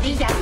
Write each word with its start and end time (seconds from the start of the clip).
rodillas. 0.00 0.32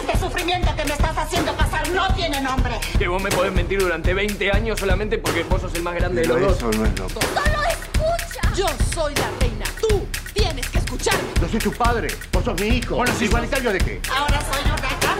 Este 0.00 0.18
sufrimiento 0.18 0.74
que 0.76 0.84
me 0.84 0.92
estás 0.92 1.16
haciendo 1.16 1.52
pasar 1.54 1.88
no 1.90 2.12
tiene 2.14 2.40
nombre. 2.40 2.72
Que 2.98 3.08
vos 3.08 3.22
me 3.22 3.30
podés 3.30 3.52
mentir 3.52 3.80
durante 3.80 4.14
20 4.14 4.50
años 4.50 4.80
solamente 4.80 5.18
porque 5.18 5.42
vos 5.44 5.60
sos 5.60 5.74
el 5.74 5.82
más 5.82 5.94
grande 5.94 6.22
de 6.22 6.28
los 6.28 6.40
dos. 6.40 6.56
Eso 6.56 6.70
no 6.72 6.86
es 6.86 6.98
loco. 6.98 7.20
¡Solo 7.20 7.62
escucha! 7.68 8.54
Yo 8.56 8.66
soy 8.94 9.14
la 9.14 9.30
reina. 9.40 9.64
Tú 9.80 10.06
tienes 10.32 10.68
que 10.68 10.78
escucharme. 10.78 11.28
Yo 11.40 11.48
soy 11.48 11.58
tu 11.60 11.72
padre. 11.72 12.08
Vos 12.32 12.44
sos 12.44 12.60
mi 12.60 12.68
hijo. 12.68 12.96
Bueno, 12.96 13.12
sí, 13.18 13.26
¿Igualitario 13.26 13.72
de 13.72 13.78
qué? 13.78 14.00
Ahora 14.16 14.40
soy 14.40 14.64
una 14.64 14.76
carga, 14.76 15.14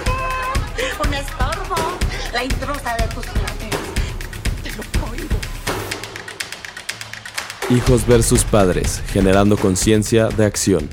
un 1.07 1.14
estorbo, 1.14 1.77
la 2.32 2.45
intrusa 2.45 2.96
de 2.96 3.09
tus 3.09 3.27
planes. 3.27 3.77
Te 4.63 4.71
lo 4.71 4.82
prohíbo. 4.85 5.36
Hijos 7.71 8.07
versus 8.07 8.45
padres, 8.45 9.03
generando 9.13 9.57
conciencia 9.57 10.29
de 10.29 10.46
acción. 10.46 10.89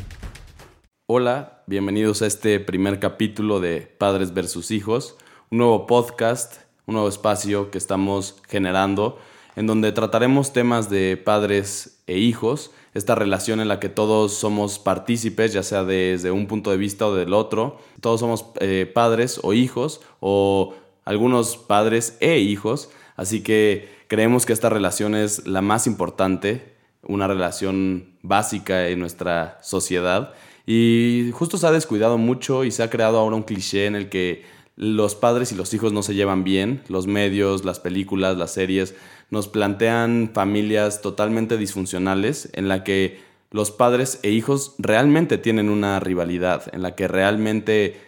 Hola, 1.07 1.58
bienvenidos 1.69 2.23
a 2.23 2.25
este 2.25 2.59
primer 2.59 2.99
capítulo 2.99 3.59
de 3.59 3.81
Padres 3.81 4.33
versus 4.33 4.71
Hijos, 4.71 5.15
un 5.51 5.59
nuevo 5.59 5.85
podcast, 5.85 6.61
un 6.87 6.93
nuevo 6.95 7.07
espacio 7.07 7.69
que 7.69 7.77
estamos 7.77 8.41
generando 8.47 9.19
en 9.55 9.67
donde 9.67 9.91
trataremos 9.91 10.51
temas 10.51 10.89
de 10.89 11.15
padres 11.15 12.01
e 12.07 12.17
hijos, 12.17 12.71
esta 12.95 13.13
relación 13.13 13.59
en 13.59 13.67
la 13.67 13.79
que 13.79 13.87
todos 13.87 14.33
somos 14.33 14.79
partícipes, 14.79 15.53
ya 15.53 15.61
sea 15.61 15.83
desde 15.83 16.31
un 16.31 16.47
punto 16.47 16.71
de 16.71 16.77
vista 16.77 17.05
o 17.05 17.13
del 17.13 17.35
otro, 17.35 17.77
todos 18.01 18.19
somos 18.19 18.45
eh, 18.61 18.91
padres 18.91 19.39
o 19.43 19.53
hijos 19.53 20.01
o 20.21 20.73
algunos 21.05 21.55
padres 21.55 22.17
e 22.19 22.39
hijos, 22.39 22.89
así 23.15 23.43
que 23.43 23.89
creemos 24.07 24.47
que 24.47 24.53
esta 24.53 24.69
relación 24.69 25.13
es 25.13 25.45
la 25.45 25.61
más 25.61 25.85
importante, 25.85 26.73
una 27.03 27.27
relación 27.27 28.15
básica 28.23 28.87
en 28.87 28.99
nuestra 28.99 29.59
sociedad 29.61 30.33
y 30.71 31.31
justo 31.33 31.57
se 31.57 31.65
ha 31.65 31.71
descuidado 31.71 32.19
mucho 32.19 32.63
y 32.63 32.69
se 32.69 32.83
ha 32.83 32.91
creado 32.91 33.17
ahora 33.17 33.35
un 33.35 33.41
cliché 33.41 33.87
en 33.87 33.95
el 33.95 34.07
que 34.07 34.43
los 34.75 35.15
padres 35.15 35.51
y 35.51 35.55
los 35.55 35.73
hijos 35.73 35.93
no 35.93 36.03
se 36.03 36.13
llevan 36.13 36.43
bien, 36.43 36.83
los 36.89 37.07
medios, 37.07 37.65
las 37.65 37.79
películas, 37.79 38.37
las 38.37 38.53
series 38.53 38.93
nos 39.31 39.47
plantean 39.47 40.29
familias 40.31 41.01
totalmente 41.01 41.57
disfuncionales 41.57 42.51
en 42.53 42.67
la 42.67 42.83
que 42.83 43.19
los 43.49 43.71
padres 43.71 44.19
e 44.21 44.29
hijos 44.29 44.75
realmente 44.77 45.39
tienen 45.39 45.69
una 45.69 45.99
rivalidad, 45.99 46.71
en 46.71 46.83
la 46.83 46.93
que 46.93 47.07
realmente 47.07 47.99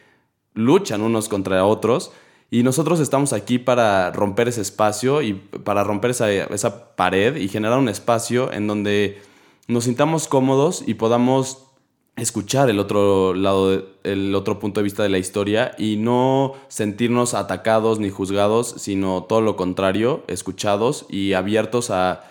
luchan 0.53 1.01
unos 1.01 1.29
contra 1.29 1.65
otros. 1.65 2.11
Y 2.51 2.61
nosotros 2.61 2.99
estamos 2.99 3.33
aquí 3.33 3.57
para 3.57 4.11
romper 4.11 4.49
ese 4.49 4.61
espacio 4.61 5.23
y 5.23 5.33
para 5.33 5.83
romper 5.83 6.11
esa, 6.11 6.31
esa 6.31 6.95
pared 6.95 7.37
y 7.37 7.47
generar 7.47 7.79
un 7.79 7.89
espacio 7.89 8.53
en 8.53 8.67
donde 8.67 9.19
nos 9.67 9.85
sintamos 9.85 10.27
cómodos 10.27 10.83
y 10.85 10.93
podamos 10.93 11.70
escuchar 12.15 12.69
el 12.69 12.79
otro 12.79 13.33
lado, 13.33 13.83
el 14.03 14.35
otro 14.35 14.59
punto 14.59 14.79
de 14.79 14.83
vista 14.83 15.03
de 15.03 15.09
la 15.09 15.17
historia 15.17 15.71
y 15.77 15.97
no 15.97 16.53
sentirnos 16.67 17.33
atacados 17.33 17.99
ni 17.99 18.09
juzgados, 18.09 18.75
sino 18.77 19.23
todo 19.23 19.41
lo 19.41 19.55
contrario, 19.55 20.23
escuchados 20.27 21.05
y 21.09 21.33
abiertos 21.33 21.89
a, 21.89 22.23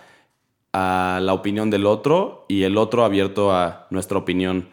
a 0.72 1.20
la 1.22 1.32
opinión 1.32 1.70
del 1.70 1.86
otro 1.86 2.44
y 2.48 2.62
el 2.62 2.76
otro 2.76 3.04
abierto 3.04 3.52
a 3.52 3.86
nuestra 3.90 4.18
opinión. 4.18 4.68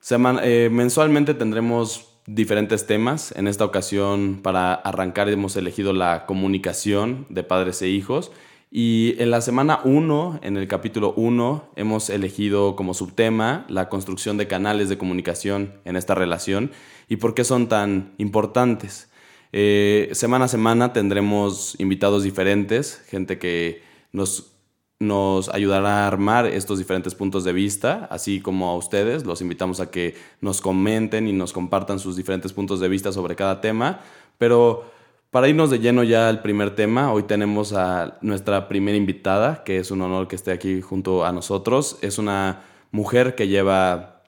Seman 0.00 0.38
eh, 0.42 0.68
mensualmente 0.70 1.34
tendremos 1.34 2.06
diferentes 2.26 2.86
temas. 2.86 3.32
En 3.36 3.48
esta 3.48 3.64
ocasión, 3.64 4.40
para 4.42 4.74
arrancar, 4.74 5.28
hemos 5.28 5.56
elegido 5.56 5.92
la 5.92 6.26
comunicación 6.26 7.26
de 7.28 7.42
padres 7.42 7.82
e 7.82 7.88
hijos. 7.88 8.30
Y 8.78 9.14
en 9.16 9.30
la 9.30 9.40
semana 9.40 9.80
1, 9.84 10.40
en 10.42 10.58
el 10.58 10.68
capítulo 10.68 11.14
1, 11.16 11.70
hemos 11.76 12.10
elegido 12.10 12.76
como 12.76 12.92
subtema 12.92 13.64
la 13.70 13.88
construcción 13.88 14.36
de 14.36 14.48
canales 14.48 14.90
de 14.90 14.98
comunicación 14.98 15.72
en 15.86 15.96
esta 15.96 16.14
relación 16.14 16.72
y 17.08 17.16
por 17.16 17.32
qué 17.32 17.42
son 17.42 17.70
tan 17.70 18.12
importantes. 18.18 19.08
Eh, 19.52 20.10
semana 20.12 20.44
a 20.44 20.48
semana 20.48 20.92
tendremos 20.92 21.74
invitados 21.78 22.22
diferentes, 22.22 23.02
gente 23.08 23.38
que 23.38 23.80
nos, 24.12 24.52
nos 24.98 25.48
ayudará 25.48 26.04
a 26.04 26.06
armar 26.06 26.44
estos 26.44 26.76
diferentes 26.76 27.14
puntos 27.14 27.44
de 27.44 27.54
vista, 27.54 28.06
así 28.10 28.42
como 28.42 28.68
a 28.68 28.76
ustedes. 28.76 29.24
Los 29.24 29.40
invitamos 29.40 29.80
a 29.80 29.90
que 29.90 30.16
nos 30.42 30.60
comenten 30.60 31.26
y 31.28 31.32
nos 31.32 31.54
compartan 31.54 31.98
sus 31.98 32.14
diferentes 32.14 32.52
puntos 32.52 32.80
de 32.80 32.90
vista 32.90 33.10
sobre 33.10 33.36
cada 33.36 33.62
tema, 33.62 34.00
pero 34.36 34.84
para 35.30 35.48
irnos 35.48 35.70
de 35.70 35.78
lleno 35.78 36.02
ya 36.04 36.28
al 36.28 36.42
primer 36.42 36.74
tema, 36.74 37.12
hoy 37.12 37.24
tenemos 37.24 37.72
a 37.72 38.18
nuestra 38.20 38.68
primera 38.68 38.96
invitada, 38.96 39.64
que 39.64 39.78
es 39.78 39.90
un 39.90 40.02
honor 40.02 40.28
que 40.28 40.36
esté 40.36 40.52
aquí 40.52 40.80
junto 40.80 41.24
a 41.24 41.32
nosotros. 41.32 41.98
Es 42.02 42.18
una 42.18 42.62
mujer 42.90 43.34
que 43.34 43.48
lleva 43.48 44.22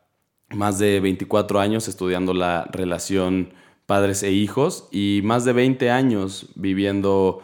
más 0.51 0.79
de 0.79 1.01
24 1.01 1.61
años 1.61 1.89
estudiando 1.89 2.35
la 2.35 2.65
relación 2.73 3.53
padres 3.87 4.23
e 4.23 4.33
hijos 4.33 4.89
y 4.91 5.21
más 5.25 5.45
de 5.45 5.53
20 5.53 5.91
años 5.91 6.47
viviendo 6.57 7.43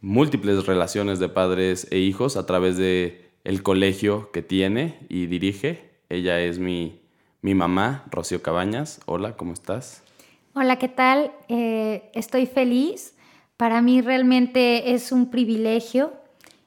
múltiples 0.00 0.66
relaciones 0.66 1.18
de 1.18 1.28
padres 1.28 1.86
e 1.90 1.98
hijos 1.98 2.36
a 2.36 2.46
través 2.46 2.76
de 2.76 3.30
el 3.44 3.62
colegio 3.62 4.30
que 4.32 4.42
tiene 4.42 4.98
y 5.08 5.26
dirige. 5.26 5.98
Ella 6.08 6.40
es 6.40 6.58
mi, 6.58 7.00
mi 7.42 7.54
mamá, 7.54 8.04
Rocío 8.10 8.42
Cabañas. 8.42 9.00
Hola, 9.06 9.36
¿cómo 9.36 9.52
estás? 9.52 10.03
Hola, 10.56 10.76
¿qué 10.78 10.86
tal? 10.86 11.32
Eh, 11.48 12.12
estoy 12.14 12.46
feliz. 12.46 13.16
Para 13.56 13.82
mí 13.82 14.00
realmente 14.00 14.94
es 14.94 15.10
un 15.10 15.28
privilegio 15.28 16.12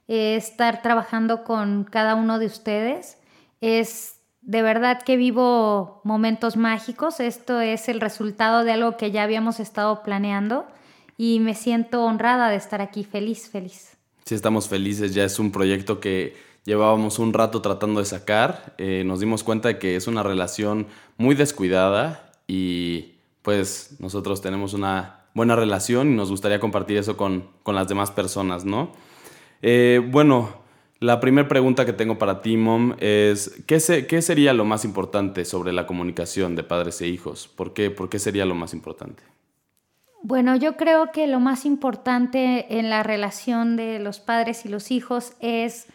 eh, 0.10 0.36
estar 0.36 0.82
trabajando 0.82 1.46
con 1.46 1.86
cada 1.86 2.16
uno 2.16 2.38
de 2.38 2.48
ustedes. 2.48 3.18
Es 3.62 4.16
de 4.42 4.62
verdad 4.62 5.04
que 5.04 5.16
vivo 5.16 6.02
momentos 6.04 6.58
mágicos. 6.58 7.22
Esto 7.22 7.62
es 7.62 7.88
el 7.88 8.02
resultado 8.02 8.66
de 8.66 8.74
algo 8.74 8.98
que 8.98 9.12
ya 9.12 9.24
habíamos 9.24 9.62
estado 9.62 10.04
planeando 10.04 10.68
y 11.18 11.40
me 11.40 11.56
siento 11.56 12.04
honrada 12.04 12.50
de 12.50 12.58
estar 12.58 12.82
aquí. 12.82 13.06
Feliz, 13.06 13.50
feliz. 13.50 13.96
Sí, 14.26 14.36
estamos 14.36 14.68
felices. 14.68 15.14
Ya 15.14 15.24
es 15.24 15.40
un 15.40 15.54
proyecto 15.54 16.02
que 16.02 16.36
llevábamos 16.66 17.20
un 17.20 17.32
rato 17.32 17.62
tratando 17.62 18.02
de 18.02 18.06
sacar. 18.06 18.76
Eh, 18.80 19.04
nos 19.06 19.22
dimos 19.22 19.46
cuenta 19.46 19.70
de 19.70 19.80
que 19.80 19.96
es 19.96 20.08
una 20.08 20.24
relación 20.24 20.88
muy 21.16 21.36
descuidada 21.36 22.34
y 22.50 23.17
pues 23.48 23.96
nosotros 24.00 24.42
tenemos 24.42 24.74
una 24.74 25.22
buena 25.34 25.56
relación 25.56 26.12
y 26.12 26.16
nos 26.16 26.30
gustaría 26.30 26.60
compartir 26.60 26.98
eso 26.98 27.16
con, 27.16 27.48
las 27.66 27.88
demás 27.88 28.12
personas, 28.12 28.66
¿no? 28.66 28.92
Eh, 29.62 30.06
bueno, 30.06 30.50
la 31.00 31.22
primera 31.22 31.48
pregunta 31.48 31.86
que 31.86 31.94
tengo 31.94 32.18
para 32.18 32.42
ti, 32.42 32.58
Mom, 32.58 32.96
es 33.00 33.64
¿qué, 33.66 34.06
¿qué, 34.06 34.22
sería 34.22 34.52
lo 34.52 34.66
más 34.66 34.84
importante 34.84 35.46
sobre 35.46 35.72
la 35.72 35.88
comunicación 35.88 36.58
de 36.58 36.64
padres 36.64 37.00
e 37.00 37.08
hijos? 37.08 37.48
¿Por 37.48 37.74
qué, 37.74 37.90
¿Por 37.90 38.10
qué 38.10 38.20
sería 38.20 38.44
lo 38.46 38.54
más 38.54 38.74
importante? 38.74 39.24
Bueno, 40.24 40.58
yo 40.58 40.76
creo 40.76 41.14
que 41.14 41.26
lo 41.26 41.40
más 41.40 41.64
importante 41.64 42.78
en 42.78 42.90
la 42.90 43.02
relación 43.02 43.78
de 43.78 44.00
los 44.00 44.20
padres 44.20 44.66
y 44.66 44.68
los 44.68 44.92
hijos 44.92 45.32
es 45.40 45.88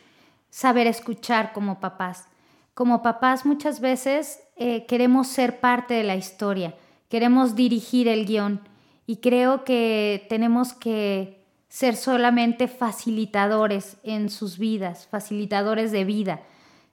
saber 0.48 0.86
escuchar 0.86 1.52
como 1.52 1.80
papás. 1.80 2.28
Como 2.72 3.02
papás 3.02 3.44
muchas 3.44 3.82
veces 3.82 4.41
eh, 4.56 4.86
queremos 4.86 5.28
ser 5.28 5.60
parte 5.60 5.92
de 5.92 6.04
la 6.04 6.16
historia 6.16 6.74
queremos 7.12 7.54
dirigir 7.54 8.08
el 8.08 8.24
guion 8.24 8.58
y 9.06 9.16
creo 9.16 9.64
que 9.64 10.24
tenemos 10.30 10.72
que 10.72 11.44
ser 11.68 11.94
solamente 11.94 12.68
facilitadores 12.68 13.98
en 14.02 14.30
sus 14.30 14.56
vidas, 14.56 15.08
facilitadores 15.10 15.92
de 15.92 16.06
vida. 16.06 16.40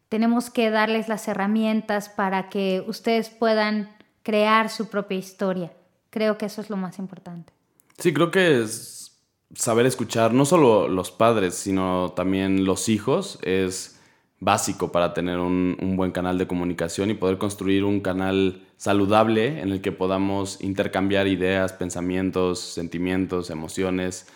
Tenemos 0.09 0.49
que 0.49 0.71
darles 0.71 1.07
las 1.07 1.25
herramientas 1.29 2.09
para 2.09 2.49
que 2.49 2.83
ustedes 2.85 3.29
puedan 3.29 3.95
crear 4.21 4.69
su 4.69 4.89
propia 4.89 5.17
historia. 5.17 5.71
Creo 6.09 6.37
que 6.37 6.47
eso 6.47 6.59
es 6.59 6.69
lo 6.69 6.75
más 6.75 6.99
importante. 6.99 7.53
Sí, 7.97 8.13
creo 8.13 8.29
que 8.29 8.61
es 8.61 9.21
saber 9.55 9.85
escuchar 9.85 10.33
no 10.33 10.43
solo 10.43 10.89
los 10.89 11.11
padres, 11.11 11.55
sino 11.55 12.11
también 12.11 12.65
los 12.65 12.89
hijos 12.89 13.39
es 13.41 13.98
básico 14.39 14.91
para 14.91 15.13
tener 15.13 15.39
un, 15.39 15.75
buen 15.97 16.11
canal 16.11 16.37
de 16.37 16.47
comunicación 16.47 17.09
y 17.09 17.13
poder 17.13 17.37
construir 17.37 17.83
un 17.83 17.99
canal 17.99 18.65
saludable 18.77 19.61
en 19.61 19.71
el 19.71 19.81
que 19.81 19.91
podamos 19.91 20.61
intercambiar 20.61 21.27
ideas, 21.27 21.73
pensamientos, 21.73 22.59
sentimientos, 22.59 23.49
emociones, 23.49 24.27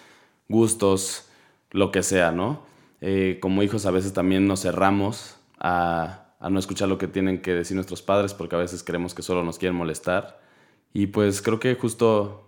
gustos, 0.49 1.29
lo 1.71 1.91
que 1.91 2.03
sea, 2.03 2.31
¿no? 2.31 2.63
Eh, 3.01 3.39
como 3.41 3.63
hijos 3.63 3.85
a 3.85 3.91
veces 3.91 4.13
también 4.13 4.47
nos 4.47 4.61
cerramos 4.61 5.37
a, 5.59 6.35
a 6.39 6.49
no 6.49 6.59
escuchar 6.59 6.89
lo 6.89 6.97
que 6.97 7.07
tienen 7.07 7.41
que 7.41 7.53
decir 7.53 7.75
nuestros 7.75 8.01
padres 8.01 8.33
porque 8.33 8.55
a 8.55 8.59
veces 8.59 8.83
creemos 8.83 9.13
que 9.13 9.21
solo 9.21 9.43
nos 9.43 9.57
quieren 9.57 9.77
molestar. 9.77 10.41
Y 10.93 11.07
pues 11.07 11.41
creo 11.41 11.59
que 11.59 11.75
justo 11.75 12.43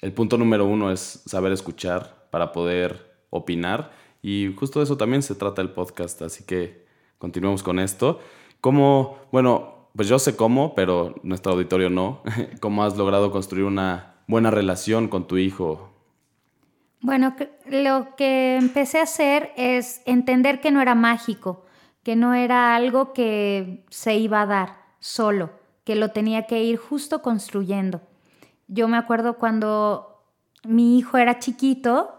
el 0.00 0.12
punto 0.12 0.38
número 0.38 0.64
uno 0.64 0.90
es 0.90 1.22
saber 1.26 1.52
escuchar 1.52 2.26
para 2.30 2.52
poder 2.52 3.12
opinar 3.30 3.92
y 4.22 4.54
justo 4.56 4.78
de 4.78 4.84
eso 4.84 4.96
también 4.96 5.22
se 5.22 5.34
trata 5.34 5.60
el 5.60 5.70
podcast, 5.70 6.22
así 6.22 6.44
que 6.44 6.86
continuemos 7.18 7.62
con 7.62 7.80
esto. 7.80 8.20
¿Cómo, 8.60 9.18
bueno, 9.32 9.88
pues 9.96 10.08
yo 10.08 10.20
sé 10.20 10.36
cómo, 10.36 10.74
pero 10.74 11.16
nuestro 11.24 11.52
auditorio 11.52 11.90
no, 11.90 12.22
cómo 12.60 12.84
has 12.84 12.96
logrado 12.96 13.32
construir 13.32 13.64
una 13.64 14.14
buena 14.28 14.52
relación 14.52 15.08
con 15.08 15.26
tu 15.26 15.38
hijo? 15.38 15.90
Bueno, 17.00 17.34
lo 17.66 18.14
que 18.16 18.56
empecé 18.56 19.00
a 19.00 19.02
hacer 19.02 19.52
es 19.56 20.02
entender 20.06 20.60
que 20.60 20.70
no 20.70 20.80
era 20.80 20.94
mágico, 20.94 21.64
que 22.04 22.14
no 22.14 22.32
era 22.32 22.76
algo 22.76 23.12
que 23.12 23.84
se 23.90 24.16
iba 24.16 24.42
a 24.42 24.46
dar 24.46 24.76
solo, 25.00 25.50
que 25.82 25.96
lo 25.96 26.10
tenía 26.10 26.46
que 26.46 26.62
ir 26.62 26.76
justo 26.76 27.20
construyendo. 27.20 28.00
Yo 28.68 28.86
me 28.86 28.96
acuerdo 28.96 29.36
cuando 29.36 30.22
mi 30.64 30.96
hijo 30.96 31.18
era 31.18 31.40
chiquito 31.40 32.14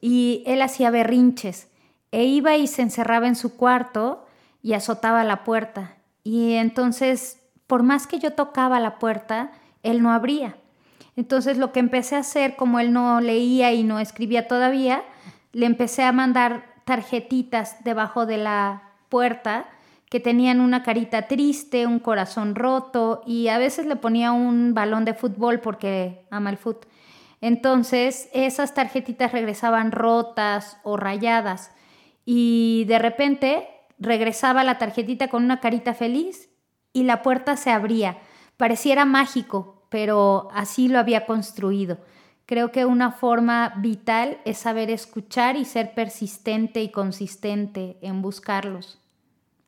y 0.00 0.42
él 0.46 0.62
hacía 0.62 0.90
berrinches 0.90 1.68
e 2.10 2.24
iba 2.24 2.56
y 2.56 2.66
se 2.66 2.82
encerraba 2.82 3.26
en 3.26 3.36
su 3.36 3.56
cuarto 3.56 4.26
y 4.62 4.72
azotaba 4.72 5.24
la 5.24 5.44
puerta. 5.44 5.96
Y 6.24 6.54
entonces, 6.54 7.42
por 7.66 7.82
más 7.82 8.06
que 8.06 8.18
yo 8.18 8.32
tocaba 8.32 8.80
la 8.80 8.98
puerta, 8.98 9.52
él 9.82 10.02
no 10.02 10.12
abría. 10.12 10.56
Entonces 11.16 11.58
lo 11.58 11.72
que 11.72 11.80
empecé 11.80 12.16
a 12.16 12.20
hacer, 12.20 12.56
como 12.56 12.78
él 12.78 12.92
no 12.92 13.20
leía 13.20 13.72
y 13.72 13.82
no 13.82 13.98
escribía 13.98 14.46
todavía, 14.46 15.02
le 15.52 15.66
empecé 15.66 16.04
a 16.04 16.12
mandar 16.12 16.64
tarjetitas 16.84 17.82
debajo 17.84 18.24
de 18.24 18.38
la 18.38 18.82
puerta 19.08 19.66
que 20.08 20.20
tenían 20.20 20.60
una 20.60 20.82
carita 20.82 21.26
triste, 21.26 21.86
un 21.86 21.98
corazón 21.98 22.54
roto 22.54 23.22
y 23.26 23.48
a 23.48 23.58
veces 23.58 23.86
le 23.86 23.96
ponía 23.96 24.32
un 24.32 24.72
balón 24.74 25.04
de 25.04 25.12
fútbol 25.12 25.60
porque 25.60 26.24
ama 26.30 26.50
el 26.50 26.56
fútbol. 26.56 26.88
Entonces 27.40 28.28
esas 28.32 28.74
tarjetitas 28.74 29.32
regresaban 29.32 29.92
rotas 29.92 30.78
o 30.82 30.96
rayadas 30.96 31.72
y 32.24 32.84
de 32.86 32.98
repente 32.98 33.68
regresaba 33.98 34.64
la 34.64 34.78
tarjetita 34.78 35.28
con 35.28 35.44
una 35.44 35.60
carita 35.60 35.94
feliz 35.94 36.50
y 36.92 37.04
la 37.04 37.22
puerta 37.22 37.56
se 37.56 37.70
abría. 37.70 38.18
Pareciera 38.56 39.04
mágico, 39.04 39.86
pero 39.88 40.48
así 40.52 40.88
lo 40.88 40.98
había 40.98 41.26
construido. 41.26 41.98
Creo 42.46 42.72
que 42.72 42.86
una 42.86 43.12
forma 43.12 43.74
vital 43.76 44.38
es 44.44 44.58
saber 44.58 44.90
escuchar 44.90 45.56
y 45.56 45.64
ser 45.64 45.94
persistente 45.94 46.82
y 46.82 46.90
consistente 46.90 47.98
en 48.00 48.22
buscarlos. 48.22 48.98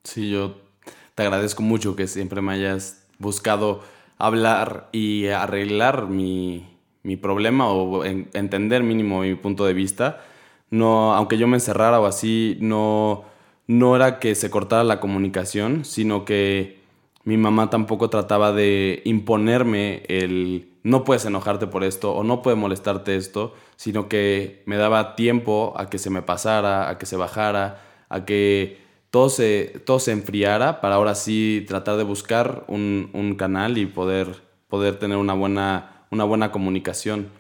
Sí, 0.03 0.31
yo 0.31 0.57
te 1.15 1.23
agradezco 1.25 1.63
mucho 1.63 1.95
que 1.95 2.07
siempre 2.07 2.41
me 2.41 2.55
hayas 2.55 3.07
buscado 3.19 3.83
hablar 4.17 4.89
y 4.93 5.29
arreglar 5.29 6.07
mi, 6.07 6.67
problema 7.17 7.71
o 7.71 8.05
entender 8.05 8.83
mínimo 8.83 9.21
mi 9.21 9.35
punto 9.35 9.65
de 9.67 9.75
vista. 9.75 10.21
No, 10.71 11.15
aunque 11.15 11.39
yo 11.39 11.49
me 11.49 11.57
encerrara 11.57 12.01
o 12.01 12.07
así, 12.07 12.57
no, 12.61 13.25
no 13.67 13.97
era 13.97 14.19
que 14.19 14.35
se 14.35 14.51
cortara 14.51 14.85
la 14.85 15.01
comunicación, 15.01 15.85
sino 15.85 16.25
que 16.25 16.81
mi 17.25 17.37
mamá 17.37 17.71
tampoco 17.71 18.11
trataba 18.11 18.53
de 18.53 19.03
imponerme 19.05 20.03
el 20.09 20.71
no 20.83 21.05
puedes 21.05 21.25
enojarte 21.27 21.67
por 21.67 21.85
esto 21.85 22.13
o 22.13 22.25
no 22.25 22.43
puede 22.43 22.57
molestarte 22.57 23.17
esto, 23.17 23.55
sino 23.77 24.09
que 24.09 24.63
me 24.67 24.77
daba 24.77 25.15
tiempo 25.15 25.75
a 25.77 25.91
que 25.91 25.99
se 25.99 26.11
me 26.11 26.23
pasara, 26.23 26.89
a 26.89 26.99
que 26.99 27.07
se 27.07 27.17
bajara, 27.17 27.83
a 28.09 28.25
que 28.25 28.79
todo 29.11 29.29
se, 29.29 29.83
todo 29.85 29.99
se 29.99 30.13
enfriara 30.13 30.81
para 30.81 30.95
ahora 30.95 31.15
sí 31.15 31.65
tratar 31.69 31.97
de 31.97 32.05
buscar 32.05 32.65
un, 32.69 33.35
canal 33.39 33.77
y 33.79 33.87
poder, 33.87 34.43
poder 34.69 34.99
tener 34.99 35.19
una 35.19 35.35
buena, 35.35 36.00
una 36.11 36.25
buena 36.25 36.51
comunicación. 36.53 37.31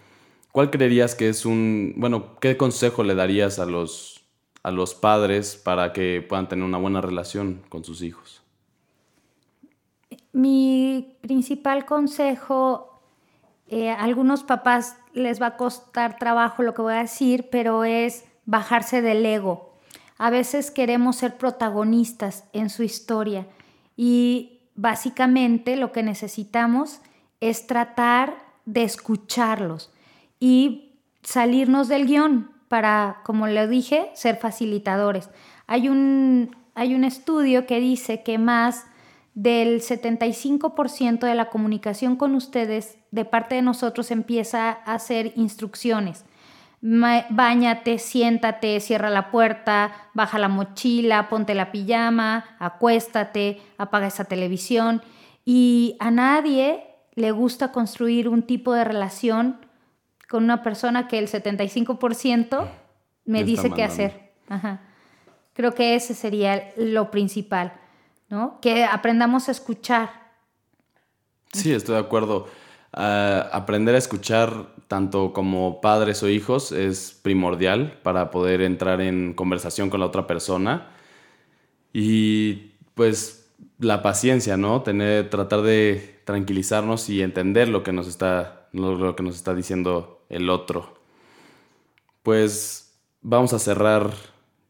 ¿Cuál 0.52 0.70
creerías 0.70 1.14
que 1.14 1.28
es 1.28 1.44
un, 1.46 1.94
bueno, 1.96 2.36
qué 2.40 2.56
consejo 2.56 3.04
le 3.04 3.14
darías 3.14 3.58
a 3.58 3.66
los, 3.66 4.24
a 4.62 4.70
los 4.70 4.94
padres 4.94 5.56
para 5.56 5.92
que 5.92 6.24
puedan 6.26 6.48
tener 6.48 6.64
una 6.64 6.78
buena 6.78 7.00
relación 7.00 7.62
con 7.68 7.84
sus 7.84 8.02
hijos? 8.02 8.42
Mi 10.32 11.16
principal 11.20 11.84
consejo, 11.84 13.02
eh, 13.68 13.90
a 13.90 14.02
algunos 14.02 14.44
papás 14.44 14.96
les 15.12 15.40
va 15.40 15.46
a 15.46 15.56
costar 15.56 16.18
trabajo 16.18 16.62
lo 16.62 16.74
que 16.74 16.82
voy 16.82 16.94
a 16.94 17.02
decir, 17.02 17.48
pero 17.50 17.84
es 17.84 18.24
bajarse 18.44 19.02
del 19.02 19.24
ego. 19.26 19.74
A 20.18 20.30
veces 20.30 20.70
queremos 20.70 21.16
ser 21.16 21.38
protagonistas 21.38 22.44
en 22.52 22.70
su 22.70 22.82
historia 22.82 23.46
y 23.96 24.60
básicamente 24.74 25.76
lo 25.76 25.92
que 25.92 26.02
necesitamos 26.02 27.00
es 27.40 27.66
tratar 27.66 28.49
de 28.72 28.84
escucharlos 28.84 29.90
y 30.38 30.92
salirnos 31.22 31.88
del 31.88 32.06
guion 32.06 32.50
para, 32.68 33.20
como 33.24 33.46
le 33.48 33.66
dije, 33.66 34.10
ser 34.14 34.36
facilitadores. 34.36 35.28
Hay 35.66 35.88
un, 35.88 36.56
hay 36.74 36.94
un 36.94 37.04
estudio 37.04 37.66
que 37.66 37.80
dice 37.80 38.22
que 38.22 38.38
más 38.38 38.86
del 39.34 39.80
75% 39.80 41.20
de 41.20 41.34
la 41.34 41.50
comunicación 41.50 42.16
con 42.16 42.34
ustedes 42.34 42.98
de 43.10 43.24
parte 43.24 43.56
de 43.56 43.62
nosotros 43.62 44.10
empieza 44.10 44.70
a 44.70 44.94
hacer 44.94 45.32
instrucciones. 45.36 46.24
Báñate, 46.80 47.98
siéntate, 47.98 48.80
cierra 48.80 49.10
la 49.10 49.30
puerta, 49.30 49.92
baja 50.14 50.38
la 50.38 50.48
mochila, 50.48 51.28
ponte 51.28 51.54
la 51.54 51.72
pijama, 51.72 52.56
acuéstate, 52.58 53.60
apaga 53.76 54.06
esa 54.06 54.24
televisión. 54.24 55.02
Y 55.44 55.96
a 56.00 56.10
nadie 56.10 56.89
le 57.14 57.30
gusta 57.32 57.72
construir 57.72 58.28
un 58.28 58.42
tipo 58.42 58.72
de 58.72 58.84
relación 58.84 59.58
con 60.28 60.44
una 60.44 60.62
persona 60.62 61.08
que 61.08 61.18
el 61.18 61.28
75% 61.28 62.68
me 63.24 63.44
dice 63.44 63.70
qué 63.70 63.82
hacer. 63.82 64.32
Creo 65.54 65.74
que 65.74 65.94
ese 65.94 66.14
sería 66.14 66.72
lo 66.76 67.10
principal. 67.10 67.72
¿no? 68.30 68.58
Que 68.62 68.84
aprendamos 68.84 69.48
a 69.48 69.52
escuchar. 69.52 70.08
Sí, 71.52 71.72
estoy 71.72 71.96
de 71.96 72.00
acuerdo. 72.00 72.46
Ah, 72.92 73.48
aprender 73.52 73.94
a 73.94 73.98
escuchar 73.98 74.74
tanto 74.88 75.32
como 75.32 75.80
padres 75.80 76.22
o 76.22 76.28
hijos 76.28 76.72
es 76.72 77.12
primordial 77.22 77.98
para 78.02 78.30
poder 78.30 78.62
entrar 78.62 79.00
en 79.00 79.34
conversación 79.34 79.90
con 79.90 80.00
la 80.00 80.06
otra 80.06 80.26
persona. 80.26 80.88
Y 81.92 82.72
pues 82.94 83.52
la 83.78 84.00
paciencia, 84.02 84.56
¿no? 84.56 84.82
Tener, 84.82 85.28
tratar 85.28 85.62
de 85.62 86.19
tranquilizarnos 86.30 87.08
y 87.10 87.22
entender 87.22 87.68
lo 87.68 87.82
que 87.82 87.92
nos 87.92 88.06
está, 88.06 88.68
lo 88.72 89.16
que 89.16 89.22
nos 89.24 89.34
está 89.34 89.52
diciendo 89.52 90.24
el 90.28 90.48
otro. 90.48 90.94
Pues 92.22 92.94
vamos 93.20 93.52
a 93.52 93.58
cerrar 93.58 94.12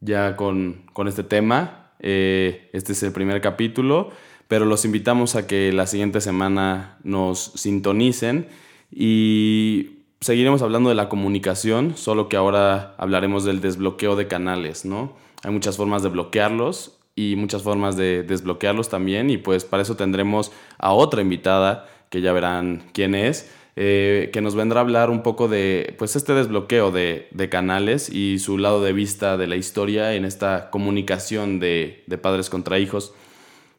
ya 0.01 0.37
con, 0.37 0.87
con 0.95 1.07
este 1.07 1.23
tema. 1.23 1.93
Eh, 1.99 2.71
este 2.73 2.93
es 2.93 3.03
el 3.03 3.13
primer 3.13 3.43
capítulo, 3.43 4.11
pero 4.49 4.65
los 4.65 4.87
invitamos 4.87 5.37
a 5.37 5.47
que 5.47 5.71
la 5.71 5.87
siguiente 5.87 6.23
semana 6.23 6.99
nos 7.05 7.53
sintonicen 7.57 8.49
y 8.91 10.05
seguiremos 10.23 10.63
hablando 10.63 10.89
de 10.89 10.95
la 10.95 11.11
comunicación, 11.11 11.95
solo 11.99 12.31
que 12.31 12.39
ahora 12.39 12.95
hablaremos 12.97 13.45
del 13.45 13.61
desbloqueo 13.61 14.17
de 14.17 14.29
canales, 14.29 14.87
¿no? 14.87 15.15
Hay 15.43 15.53
muchas 15.53 15.77
formas 15.77 16.03
de 16.03 16.09
bloquearlos 16.09 17.00
y 17.21 17.37
muchas 17.37 17.63
formas 17.63 17.97
de 17.97 18.23
desbloquearlos 18.23 18.89
también 18.89 19.31
y 19.31 19.37
pues 19.37 19.65
para 19.65 19.83
eso 19.83 19.97
tendremos 19.97 20.53
a 20.79 20.93
otra 20.93 21.21
invitada 21.21 21.89
que 22.09 22.21
ya 22.21 22.33
verán 22.33 22.83
quién 22.93 23.15
es 23.15 23.51
eh, 23.77 24.31
que 24.33 24.41
nos 24.41 24.55
vendrá 24.55 24.81
a 24.81 24.83
hablar 24.83 25.11
un 25.11 25.23
poco 25.23 25.49
de 25.49 25.95
pues 25.99 26.17
este 26.17 26.35
desbloqueo 26.35 26.91
de, 26.91 27.49
canales 27.51 28.09
y 28.09 28.39
su 28.39 28.59
lado 28.59 28.83
de 28.83 28.93
vista 28.93 29.37
de 29.37 29.47
la 29.47 29.57
historia 29.57 30.15
en 30.15 30.25
esta 30.25 30.71
comunicación 30.71 31.61
de, 31.61 32.05
padres 32.21 32.51
contra 32.51 32.79
hijos. 32.79 33.15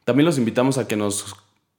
También 0.05 0.25
los 0.25 0.38
invitamos 0.38 0.77
a 0.77 0.88
que 0.88 0.95
nos 0.95 1.36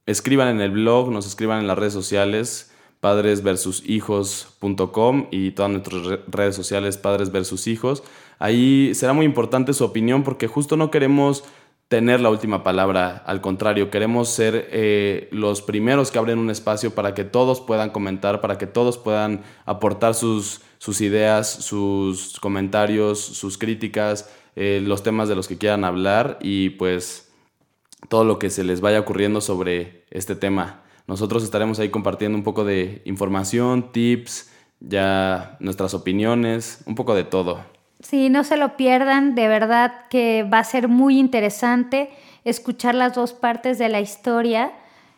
escriban 0.06 0.48
en 0.48 0.60
el 0.60 0.70
blog, 0.70 1.10
nos 1.10 1.26
escriban 1.26 1.60
en 1.60 1.66
las 1.66 1.78
redes 1.78 1.92
sociales 1.92 2.71
padresversushijos.com 3.02 5.26
y 5.32 5.50
todas 5.50 5.72
nuestras 5.72 6.20
redes 6.28 6.54
sociales 6.54 6.96
padres 6.96 7.32
versus 7.32 7.66
hijos. 7.66 8.04
Ahí 8.38 8.94
será 8.94 9.12
muy 9.12 9.26
importante 9.26 9.72
su 9.72 9.84
opinión 9.84 10.22
porque 10.22 10.46
justo 10.46 10.76
no 10.76 10.92
queremos 10.92 11.42
tener 11.88 12.20
la 12.20 12.30
última 12.30 12.62
palabra. 12.62 13.24
Al 13.26 13.40
contrario, 13.40 13.90
queremos 13.90 14.28
ser 14.28 14.68
eh, 14.70 15.26
los 15.32 15.62
primeros 15.62 16.12
que 16.12 16.18
abren 16.18 16.38
un 16.38 16.48
espacio 16.48 16.94
para 16.94 17.12
que 17.12 17.24
todos 17.24 17.60
puedan 17.60 17.90
comentar, 17.90 18.40
para 18.40 18.56
que 18.56 18.68
todos 18.68 18.98
puedan 18.98 19.42
aportar 19.66 20.14
sus, 20.14 20.60
sus 20.78 21.00
ideas, 21.00 21.50
sus 21.50 22.38
comentarios, 22.38 23.18
sus 23.18 23.58
críticas, 23.58 24.30
eh, 24.54 24.80
los 24.80 25.02
temas 25.02 25.28
de 25.28 25.34
los 25.34 25.48
que 25.48 25.58
quieran 25.58 25.84
hablar 25.84 26.38
y 26.40 26.70
pues 26.70 27.32
todo 28.08 28.24
lo 28.24 28.38
que 28.38 28.48
se 28.48 28.62
les 28.62 28.80
vaya 28.80 29.00
ocurriendo 29.00 29.40
sobre 29.40 30.04
este 30.12 30.36
tema. 30.36 30.81
Nosotros 31.06 31.42
estaremos 31.42 31.78
ahí 31.78 31.90
compartiendo 31.90 32.36
un 32.38 32.44
poco 32.44 32.64
de 32.64 33.02
información, 33.04 33.92
tips, 33.92 34.52
ya 34.80 35.56
nuestras 35.60 35.94
opiniones, 35.94 36.82
un 36.86 36.94
poco 36.94 37.14
de 37.14 37.24
todo. 37.24 37.60
Sí, 38.00 38.30
no 38.30 38.42
se 38.42 38.56
lo 38.56 38.76
pierdan, 38.76 39.34
de 39.34 39.46
verdad 39.46 40.06
que 40.10 40.42
va 40.42 40.58
a 40.58 40.64
ser 40.64 40.88
muy 40.88 41.18
interesante 41.18 42.10
escuchar 42.44 42.94
las 42.94 43.14
dos 43.14 43.32
partes 43.32 43.78
de 43.78 43.88
la 43.88 44.00
historia. 44.00 44.72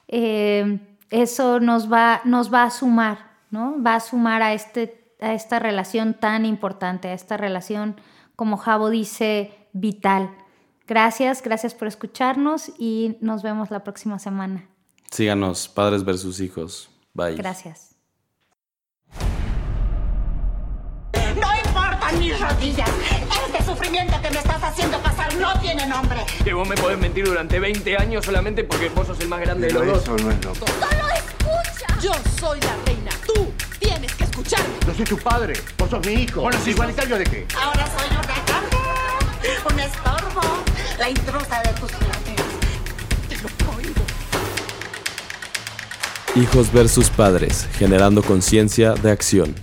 Eh, 0.09 0.81
eso 1.11 1.61
nos 1.61 1.91
va, 1.91 2.21
nos 2.25 2.53
va 2.53 2.65
a 2.65 2.71
sumar, 2.71 3.31
¿no? 3.51 3.83
Va 3.83 3.97
a 3.97 4.01
sumar 4.01 4.43
a, 4.43 4.53
este, 4.53 5.15
a 5.21 5.33
esta 5.33 5.59
relación 5.59 6.15
tan 6.15 6.45
importante, 6.45 7.09
a 7.09 7.15
esta 7.15 7.37
relación, 7.37 7.97
como 8.37 8.59
Javo 8.59 8.91
dice, 8.91 9.69
vital. 9.73 10.31
Gracias, 10.87 11.43
gracias 11.43 11.73
por 11.73 11.89
escucharnos 11.89 12.71
y 12.79 13.17
nos 13.21 13.43
vemos 13.43 13.71
la 13.71 13.83
próxima 13.83 14.19
semana. 14.19 14.69
Síganos, 15.11 15.69
Padres 15.69 16.05
versus 16.05 16.41
Hijos. 16.41 16.91
Bye. 17.13 17.37
Gracias. 17.37 17.95
mis 22.19 22.39
rodillas. 22.39 22.89
Este 23.47 23.59
es 23.59 23.65
sufrimiento 23.65 24.21
que 24.23 24.31
me 24.31 24.39
estás 24.39 24.63
haciendo 24.63 24.99
pasar 24.99 25.35
no 25.35 25.59
tiene 25.61 25.87
nombre. 25.87 26.25
Que 26.45 26.53
vos 26.53 26.69
me 26.69 26.77
podés 26.77 26.99
mentir 26.99 27.27
durante 27.27 27.59
20 27.59 27.97
años 27.97 28.25
solamente 28.25 28.65
porque 28.65 28.89
vos 28.91 29.07
sos 29.07 29.19
el 29.21 29.29
más 29.29 29.41
grande 29.41 29.69
de 29.69 29.73
los 29.73 29.87
dos. 29.87 30.03
Eso 30.03 30.17
no 30.17 30.31
es 30.31 30.45
loco. 30.45 30.67
¡Solo 30.67 31.09
escucha! 31.11 32.01
Yo 32.01 32.13
soy 32.39 32.61
la 32.61 32.77
reina. 32.87 33.11
Tú 33.27 33.53
tienes 33.79 34.15
que 34.15 34.25
escucharme. 34.25 34.75
Yo 34.87 34.95
soy 34.95 35.05
tu 35.05 35.19
padre. 35.19 35.55
Vos 35.79 35.91
sos 35.91 36.07
mi 36.07 36.13
hijo. 36.13 36.43
Bueno, 36.43 36.59
sí, 36.63 36.71
¿Igualitario 36.71 37.19
de 37.19 37.25
qué? 37.25 37.47
Ahora 37.61 37.87
soy 37.87 38.09
una 38.11 38.23
carga, 38.23 39.73
un 39.73 39.81
estorbo, 39.81 40.41
la 40.99 41.11
intrusa 41.11 41.63
de 41.63 41.69
tus 41.81 41.93
planes. 41.93 42.44
Hijos 46.37 46.73
versus 46.73 47.11
padres, 47.11 47.69
generando 47.79 48.21
conciencia 48.21 48.95
de 48.95 49.13
acción. 49.13 49.55